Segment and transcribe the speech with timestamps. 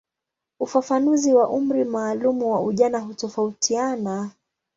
[0.59, 4.31] Ufafanuzi wa umri maalumu wa ujana hutofautiana.